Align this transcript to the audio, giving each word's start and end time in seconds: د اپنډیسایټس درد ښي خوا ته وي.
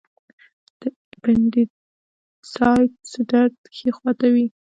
د 0.79 0.81
اپنډیسایټس 1.13 3.11
درد 3.31 3.55
ښي 3.75 3.87
خوا 3.95 4.11
ته 4.19 4.27
وي. 4.33 4.45